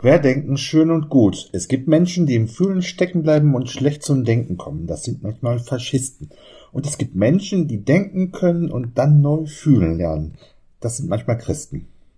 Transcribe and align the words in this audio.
Querdenken 0.00 0.56
schön 0.56 0.90
und 0.90 1.10
gut. 1.10 1.50
Es 1.52 1.68
gibt 1.68 1.86
Menschen, 1.86 2.24
die 2.24 2.34
im 2.34 2.48
Fühlen 2.48 2.80
stecken 2.80 3.22
bleiben 3.22 3.54
und 3.54 3.68
schlecht 3.68 4.02
zum 4.02 4.24
Denken 4.24 4.56
kommen. 4.56 4.86
Das 4.86 5.04
sind 5.04 5.22
manchmal 5.22 5.58
Faschisten. 5.58 6.30
Und 6.72 6.86
es 6.86 6.96
gibt 6.96 7.14
Menschen, 7.16 7.68
die 7.68 7.84
denken 7.84 8.32
können 8.32 8.70
und 8.70 8.96
dann 8.96 9.20
neu 9.20 9.44
fühlen 9.44 9.98
lernen. 9.98 10.38
Das 10.80 10.96
sind 10.96 11.10
manchmal 11.10 11.36
Christen. 11.36 11.86